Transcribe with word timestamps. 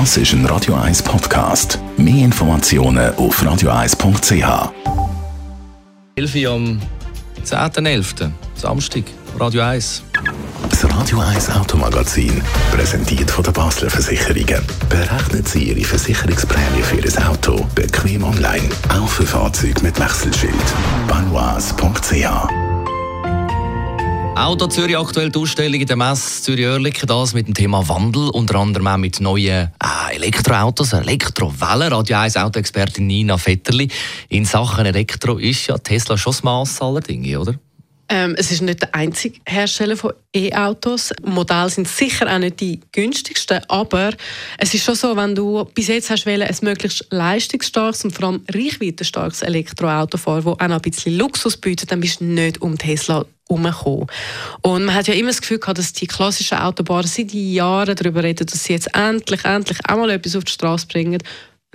Das 0.00 0.16
ist 0.16 0.32
ein 0.32 0.44
Radio 0.46 0.74
1 0.74 1.04
Podcast. 1.04 1.78
Mehr 1.96 2.24
Informationen 2.24 3.14
auf 3.14 3.40
radio1.ch. 3.40 4.72
11 6.16 6.34
Uhr 6.34 6.50
am 6.50 6.80
10.11. 7.44 8.32
Samstag, 8.56 9.04
Radio 9.38 9.62
1. 9.62 10.02
Das 10.68 10.84
Radio 10.92 11.20
1 11.20 11.48
Automagazin, 11.50 12.42
präsentiert 12.72 13.30
von 13.30 13.44
der 13.44 13.52
Basler 13.52 13.88
Versicherungen. 13.88 14.64
Berechnen 14.88 15.46
Sie 15.46 15.62
Ihre 15.70 15.84
Versicherungsprämie 15.84 16.82
für 16.82 16.96
Ihr 16.96 17.30
Auto 17.30 17.64
bequem 17.76 18.24
online, 18.24 18.68
auch 18.88 19.08
für 19.08 19.24
Fahrzeuge 19.24 19.80
mit 19.80 20.00
Wechselschild. 20.00 20.74
Banois.ch 21.06 22.73
Auto 24.36 24.66
Zürich 24.66 24.98
aktuell 24.98 25.30
die 25.30 25.38
Ausstellung 25.38 25.80
in 25.80 25.86
der 25.86 25.96
Messe 25.96 26.42
Zürich-Oerlikon, 26.42 27.06
das 27.06 27.34
mit 27.34 27.46
dem 27.46 27.54
Thema 27.54 27.88
Wandel, 27.88 28.30
unter 28.30 28.56
anderem 28.56 28.88
auch 28.88 28.96
mit 28.96 29.20
neuen 29.20 29.70
äh, 29.72 30.14
Elektroautos, 30.16 30.92
Elektrowellen. 30.92 31.92
Radio 31.92 32.16
1 32.16 32.36
Autoexpertin 32.36 33.06
Nina 33.06 33.38
Vetterli. 33.38 33.88
In 34.28 34.44
Sachen 34.44 34.86
Elektro 34.86 35.38
ist 35.38 35.68
ja 35.68 35.78
Tesla 35.78 36.18
schon 36.18 36.32
das 36.32 36.42
Mass 36.42 36.82
aller 36.82 37.00
Dinge, 37.00 37.38
oder? 37.38 37.54
Ähm, 38.08 38.34
es 38.36 38.50
ist 38.50 38.60
nicht 38.60 38.82
der 38.82 38.94
einzige 38.94 39.38
Hersteller 39.46 39.96
von 39.96 40.12
E-Autos. 40.34 41.12
Modelle 41.22 41.70
sind 41.70 41.88
sicher 41.88 42.32
auch 42.32 42.38
nicht 42.38 42.60
die 42.60 42.80
günstigsten, 42.92 43.60
aber 43.68 44.12
es 44.58 44.74
ist 44.74 44.84
schon 44.84 44.94
so, 44.94 45.16
wenn 45.16 45.34
du 45.34 45.64
bis 45.74 45.88
jetzt 45.88 46.10
hast 46.10 46.26
wollen, 46.26 46.42
ein 46.42 46.56
möglichst 46.62 47.06
leistungsstarkes 47.10 48.04
und 48.04 48.10
vor 48.12 48.28
allem 48.28 48.44
reichweitenstarkes 48.50 49.42
Elektroauto 49.42 50.18
fahren, 50.18 50.44
das 50.44 50.52
auch 50.52 50.68
noch 50.68 50.76
ein 50.76 50.82
bisschen 50.82 51.16
Luxus 51.16 51.56
bietet, 51.56 51.92
dann 51.92 52.00
bist 52.00 52.20
du 52.20 52.24
nicht 52.24 52.60
um 52.60 52.76
Tesla 52.76 53.24
herumgekommen. 53.48 54.06
Und 54.62 54.84
man 54.84 54.94
hat 54.94 55.08
ja 55.08 55.14
immer 55.14 55.28
das 55.28 55.40
Gefühl 55.40 55.58
gehabt, 55.58 55.78
dass 55.78 55.92
die 55.92 56.06
klassischen 56.06 56.58
Autobahnen 56.58 57.06
seit 57.06 57.32
Jahren 57.32 57.96
darüber 57.96 58.22
reden, 58.22 58.46
dass 58.46 58.64
sie 58.64 58.72
jetzt 58.72 58.94
endlich, 58.94 59.44
endlich 59.44 59.78
auch 59.88 59.96
mal 59.96 60.10
etwas 60.10 60.36
auf 60.36 60.44
die 60.44 60.52
Straße 60.52 60.86
bringen. 60.86 61.22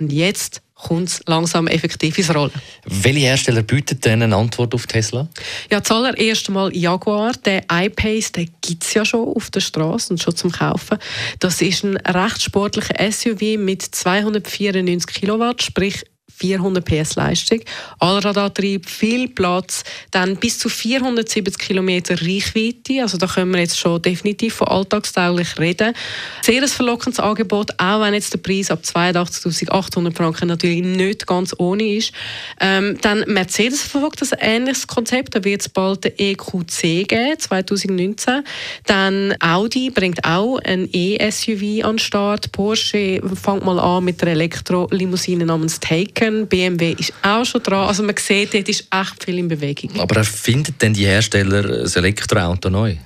Und 0.00 0.12
jetzt 0.12 0.62
kommt 0.82 1.08
es 1.08 1.20
langsam 1.26 1.66
effektiv 1.66 2.18
ins 2.18 2.34
Rollen. 2.34 2.52
Welche 2.84 3.20
Hersteller 3.20 3.62
bieten 3.62 4.00
denn 4.00 4.22
eine 4.22 4.36
Antwort 4.36 4.74
auf 4.74 4.86
Tesla? 4.86 5.28
Ja, 5.70 5.82
zuallererst 5.82 6.48
mal 6.50 6.74
Jaguar. 6.74 7.32
Der 7.44 7.64
iPace, 7.70 8.32
gibt 8.60 8.84
es 8.84 8.94
ja 8.94 9.04
schon 9.04 9.28
auf 9.28 9.50
der 9.50 9.60
Straße 9.60 10.12
und 10.12 10.22
schon 10.22 10.36
zum 10.36 10.50
Kaufen. 10.50 10.98
Das 11.38 11.60
ist 11.60 11.84
ein 11.84 11.96
recht 11.96 12.42
sportlicher 12.42 12.94
SUV 13.10 13.58
mit 13.58 13.82
294 13.82 15.06
Kilowatt, 15.06 15.62
sprich 15.62 16.04
400 16.36 16.84
PS 16.84 17.16
Leistung, 17.16 17.60
Allradantrieb, 17.98 18.88
viel 18.88 19.28
Platz, 19.28 19.84
dann 20.10 20.36
bis 20.36 20.58
zu 20.58 20.68
470 20.68 21.58
km 21.58 21.88
Reichweite, 22.10 23.02
also 23.02 23.18
da 23.18 23.26
können 23.26 23.52
wir 23.52 23.60
jetzt 23.60 23.78
schon 23.78 24.00
definitiv 24.02 24.54
von 24.54 24.68
alltagstauglich 24.68 25.58
reden. 25.58 25.94
Sehr 26.42 26.62
ein 26.62 26.68
verlockendes 26.68 27.20
Angebot, 27.20 27.70
auch 27.78 28.00
wenn 28.00 28.14
jetzt 28.14 28.32
der 28.32 28.38
Preis 28.38 28.70
ab 28.70 28.80
82.800 28.84 30.14
Franken 30.14 30.48
natürlich 30.48 30.82
nicht 30.82 31.26
ganz 31.26 31.54
ohne 31.58 31.96
ist. 31.96 32.12
Ähm, 32.60 32.98
dann 33.00 33.24
Mercedes 33.26 33.82
verfolgt 33.82 34.22
ein 34.22 34.38
ähnliches 34.40 34.86
Konzept, 34.86 35.34
da 35.34 35.44
wird 35.44 35.60
es 35.62 35.68
bald 35.68 36.04
den 36.04 36.12
EQC 36.16 37.08
geben, 37.08 37.38
2019. 37.38 38.44
Dann 38.86 39.34
Audi 39.40 39.90
bringt 39.90 40.24
auch 40.24 40.58
ein 40.58 40.88
E-SUV 40.92 41.84
an 41.84 41.96
den 41.96 41.98
Start, 41.98 42.52
Porsche 42.52 43.20
fängt 43.34 43.64
mal 43.64 43.78
an 43.78 44.04
mit 44.04 44.20
der 44.20 44.28
Elektrolimousine 44.28 45.46
namens 45.46 45.80
Taken, 45.80 46.19
Volkswagen, 46.20 46.46
BMW 46.46 46.94
ist 46.98 47.12
auch 47.22 47.44
schon 47.44 47.62
dran. 47.62 47.88
Also 47.88 48.02
man 48.02 48.14
sieht, 48.18 48.54
dort 48.54 48.68
ist 48.68 48.84
echt 48.90 49.24
viel 49.24 49.38
in 49.38 49.48
Bewegung. 49.48 49.98
Aber 49.98 50.16
erfinden 50.16 50.74
denn 50.80 50.92
die 50.92 51.06
Hersteller 51.06 51.62
das 51.62 51.96
Elektroauto 51.96 52.68
neu? 52.70 52.96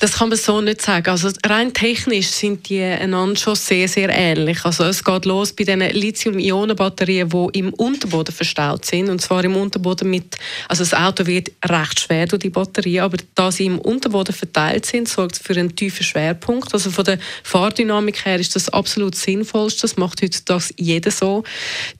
Das 0.00 0.12
kann 0.12 0.28
man 0.28 0.38
so 0.38 0.60
nicht 0.60 0.82
sagen. 0.82 1.08
Also 1.08 1.30
rein 1.46 1.72
technisch 1.72 2.28
sind 2.28 2.68
die 2.68 2.82
einander 2.82 3.36
schon 3.36 3.54
sehr, 3.54 3.88
sehr 3.88 4.10
ähnlich. 4.10 4.64
Also 4.64 4.84
es 4.84 5.02
geht 5.02 5.24
los 5.24 5.52
bei 5.52 5.64
den 5.64 5.80
Lithium-Ionen-Batterien, 5.80 7.28
die 7.28 7.58
im 7.58 7.72
Unterboden 7.74 8.34
verstaut 8.34 8.84
sind. 8.84 9.08
Und 9.08 9.20
zwar 9.20 9.44
im 9.44 9.56
Unterboden 9.56 10.10
mit, 10.10 10.36
also 10.68 10.82
das 10.82 10.94
Auto 10.94 11.26
wird 11.26 11.52
recht 11.64 12.00
schwer 12.00 12.26
durch 12.26 12.40
die 12.40 12.50
Batterie, 12.50 13.00
aber 13.00 13.18
da 13.34 13.52
sie 13.52 13.66
im 13.66 13.78
Unterboden 13.78 14.34
verteilt 14.34 14.86
sind, 14.86 15.08
sorgt 15.08 15.36
es 15.36 15.38
für 15.38 15.54
einen 15.54 15.74
tiefen 15.74 16.04
Schwerpunkt. 16.04 16.72
Also 16.74 16.90
von 16.90 17.04
der 17.04 17.18
Fahrdynamik 17.42 18.24
her 18.24 18.38
ist 18.38 18.56
das 18.56 18.68
absolut 18.68 19.14
sinnvollste. 19.14 19.82
Das 19.82 19.96
macht 19.96 20.22
heutzutage 20.22 20.64
jeder 20.76 21.10
so. 21.10 21.44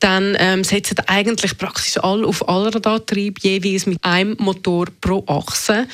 Dann 0.00 0.36
ähm, 0.38 0.63
setzen 0.64 0.96
eigentlich 1.06 1.56
praktisch 1.58 1.98
alle 1.98 2.26
auf 2.26 2.48
Allradantrieb, 2.48 3.38
jeweils 3.40 3.86
mit 3.86 3.98
einem 4.02 4.36
Motor 4.38 4.86
pro 5.00 5.24
Achse. 5.26 5.86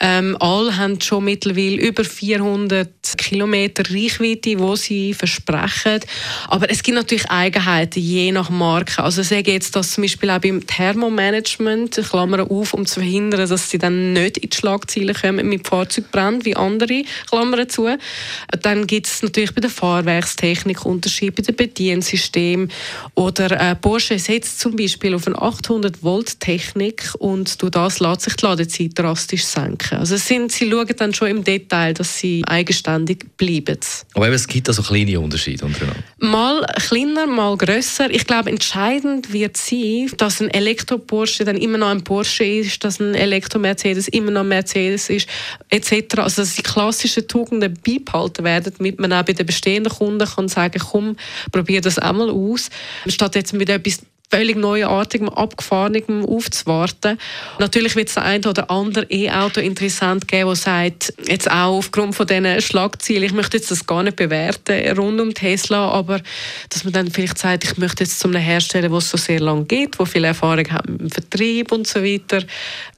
Ähm, 0.00 0.36
alle 0.40 0.76
haben 0.76 1.00
schon 1.00 1.24
mittlerweile 1.24 1.76
über 1.76 2.04
400 2.04 2.88
Kilometer 3.18 3.82
Reichweite, 3.90 4.58
wo 4.58 4.76
sie 4.76 5.14
versprechen. 5.14 6.00
Aber 6.48 6.70
es 6.70 6.82
gibt 6.82 6.96
natürlich 6.96 7.30
Eigenheiten, 7.30 8.00
je 8.00 8.32
nach 8.32 8.50
Marke. 8.50 9.02
Also 9.02 9.22
sage 9.22 9.52
jetzt, 9.52 9.76
dass 9.76 9.92
zum 9.92 10.02
Beispiel 10.02 10.30
auch 10.30 10.40
beim 10.40 10.66
Thermomanagement, 10.66 12.00
Klammern 12.08 12.40
auf, 12.40 12.74
um 12.74 12.86
zu 12.86 13.00
verhindern, 13.00 13.48
dass 13.48 13.70
sie 13.70 13.78
dann 13.78 14.12
nicht 14.12 14.38
in 14.38 14.50
die 14.50 14.56
Schlagzeilen 14.56 15.14
kommen 15.14 15.48
mit 15.48 15.66
Fahrzeugbrand 15.66 16.44
wie 16.44 16.56
andere, 16.56 17.04
Klammern 17.28 17.68
zu. 17.68 17.88
Dann 18.60 18.86
gibt 18.86 19.06
es 19.06 19.22
natürlich 19.22 19.54
bei 19.54 19.60
der 19.60 19.70
Fahrwerkstechnik 19.70 20.84
Unterschiede, 20.84 21.32
bei 21.32 21.42
dem 21.42 21.56
Bediensystem 21.56 22.68
oder 23.14 23.50
äh, 23.50 23.74
Porsche 23.74 24.11
setzt 24.18 24.60
zum 24.60 24.76
Beispiel 24.76 25.14
auf 25.14 25.26
eine 25.26 25.40
800 25.40 26.02
Volt 26.02 26.40
Technik 26.40 27.14
und 27.18 27.60
durch 27.62 27.70
das 27.70 28.00
lässt 28.00 28.22
sich 28.22 28.36
die 28.36 28.44
Ladezeit 28.44 28.90
drastisch 28.98 29.44
senken. 29.44 29.98
Also 29.98 30.16
sind, 30.16 30.52
sie 30.52 30.70
schauen 30.70 30.86
dann 30.96 31.14
schon 31.14 31.28
im 31.28 31.44
Detail, 31.44 31.94
dass 31.94 32.18
sie 32.18 32.42
eigenständig 32.46 33.26
bleiben. 33.36 33.78
Aber 34.14 34.28
es 34.28 34.46
gibt 34.46 34.68
also 34.68 34.82
kleine 34.82 35.18
Unterschiede 35.20 35.64
untereinander. 35.64 36.02
Mal 36.18 36.66
kleiner, 36.86 37.26
mal 37.26 37.56
grösser. 37.56 38.10
Ich 38.10 38.26
glaube, 38.26 38.50
entscheidend 38.50 39.32
wird 39.32 39.56
sein, 39.56 40.10
dass 40.18 40.40
ein 40.40 40.50
Elektro-Porsche 40.50 41.44
dann 41.44 41.56
immer 41.56 41.78
noch 41.78 41.88
ein 41.88 42.04
Porsche 42.04 42.44
ist, 42.44 42.84
dass 42.84 43.00
ein 43.00 43.14
Elektro-Mercedes 43.14 44.08
immer 44.08 44.30
noch 44.30 44.42
ein 44.42 44.48
Mercedes 44.48 45.10
ist, 45.10 45.28
etc. 45.70 46.18
Also 46.18 46.42
dass 46.42 46.54
die 46.54 46.62
klassischen 46.62 47.26
Tugenden 47.26 47.74
beibehalten 47.86 48.44
werden, 48.44 48.72
damit 48.76 49.00
man 49.00 49.12
auch 49.12 49.24
bei 49.24 49.32
den 49.32 49.46
bestehenden 49.46 49.92
Kunden 49.92 50.26
kann 50.26 50.48
sagen, 50.48 50.80
komm, 50.90 51.16
probier 51.50 51.80
das 51.80 51.98
einmal 51.98 52.30
aus, 52.30 52.70
statt 53.06 53.34
jetzt 53.34 53.52
mit 53.52 53.68
etwas 53.68 54.01
völlig 54.32 54.56
neuartigem, 54.56 55.28
abgefahrenem 55.28 56.24
aufzuwarten. 56.24 57.18
Natürlich 57.58 57.96
wird 57.96 58.08
es 58.08 58.16
ein 58.16 58.44
oder 58.46 58.70
andere 58.70 59.06
E-Auto 59.10 59.60
interessant 59.60 60.26
geben, 60.26 60.48
der 60.48 60.56
sagt, 60.56 61.12
jetzt 61.28 61.50
auch 61.50 61.76
aufgrund 61.76 62.14
von 62.14 62.26
diesen 62.26 62.60
Schlagzielen, 62.62 63.24
ich 63.24 63.34
möchte 63.34 63.58
jetzt 63.58 63.70
das 63.70 63.86
gar 63.86 64.02
nicht 64.02 64.16
bewerten 64.16 64.98
rund 64.98 65.20
um 65.20 65.34
Tesla, 65.34 65.90
aber 65.90 66.20
dass 66.70 66.84
man 66.84 66.94
dann 66.94 67.10
vielleicht 67.10 67.38
sagt, 67.38 67.64
ich 67.64 67.76
möchte 67.76 68.04
jetzt 68.04 68.20
zu 68.20 68.28
einem 68.28 68.40
Hersteller, 68.40 68.88
der 68.88 68.98
es 68.98 69.10
so 69.10 69.18
sehr 69.18 69.40
lange 69.40 69.64
geht, 69.64 69.98
der 69.98 70.06
viel 70.06 70.24
Erfahrung 70.24 70.70
hat 70.70 70.88
dem 70.88 71.10
Vertrieb 71.10 71.70
und 71.70 71.86
so 71.86 72.02
weiter, 72.02 72.42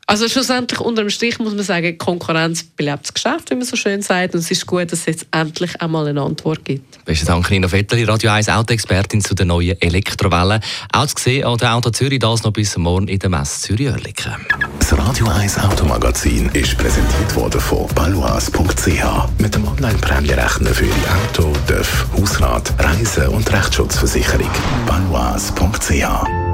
also 0.06 0.28
schlussendlich 0.28 0.80
unter 0.80 1.02
dem 1.02 1.10
Strich 1.10 1.38
muss 1.38 1.54
man 1.54 1.64
sagen, 1.64 1.96
Konkurrenz 1.96 2.62
belebt 2.62 3.04
das 3.04 3.14
Geschäft, 3.14 3.50
wie 3.50 3.54
man 3.54 3.64
so 3.64 3.76
schön 3.76 4.02
sagt. 4.02 4.34
Und 4.34 4.40
es 4.40 4.50
ist 4.50 4.66
gut, 4.66 4.92
dass 4.92 5.00
es 5.00 5.06
jetzt 5.06 5.26
endlich 5.30 5.80
einmal 5.80 6.06
eine 6.06 6.20
Antwort 6.20 6.64
gibt. 6.64 7.04
Besten 7.04 7.26
Dank, 7.26 7.50
Nina 7.50 7.70
Vetteli, 7.70 8.04
Radio 8.04 8.30
1 8.30 8.48
Autoexpertin 8.48 9.20
zu 9.20 9.34
den 9.34 9.48
neuen 9.48 9.80
Elektrowellen. 9.80 10.60
Auch 10.92 11.06
zu 11.06 11.22
sehen 11.22 11.44
an 11.44 11.58
der 11.58 11.74
Auto 11.74 11.90
Zürich, 11.90 12.18
das 12.18 12.42
noch 12.42 12.52
bis 12.52 12.76
morgen 12.76 13.08
in 13.08 13.18
der 13.18 13.30
Messe 13.30 13.60
Zürich-Oerlikon. 13.62 14.34
Das 14.78 14.96
Radio 14.96 15.26
1 15.28 15.58
Automagazin 15.58 16.50
ist 16.52 16.76
präsentiert 16.76 17.34
worden 17.34 17.60
von 17.60 17.86
balois.ch. 17.94 19.38
Mit 19.38 19.54
dem 19.54 19.66
Online-Prämierechner 19.66 20.74
für 20.74 20.84
Ihr 20.84 20.92
Auto, 21.26 21.52
TÜV, 21.66 22.06
Hausrat, 22.16 22.74
Reise- 22.78 23.30
und 23.30 23.50
Rechtsschutzversicherung. 23.50 24.50
balois.ch 24.86 26.53